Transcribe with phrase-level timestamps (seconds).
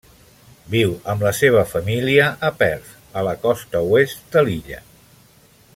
[0.75, 2.89] Viu amb la seva família a Perth,
[3.21, 4.81] a la costa oest de l'illa.